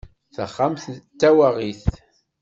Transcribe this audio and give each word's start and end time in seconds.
Taxxamt 0.35 0.83
d 1.17 1.17
tawaɣit. 1.19 1.83